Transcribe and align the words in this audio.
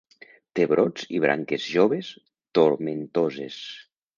Té 0.59 0.63
brots 0.71 1.03
i 1.17 1.21
branques 1.25 1.67
joves 1.75 2.11
tomentoses. 2.61 3.61